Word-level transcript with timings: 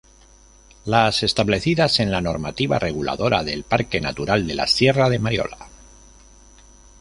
Las 0.83 1.21
establecidas 1.21 1.99
en 1.99 2.09
la 2.11 2.21
normativa 2.21 2.79
reguladora 2.79 3.43
del 3.43 3.63
Parque 3.63 4.01
natural 4.01 4.47
de 4.47 4.55
la 4.55 4.65
Sierra 4.65 5.09
de 5.11 5.19
Mariola. 5.19 5.67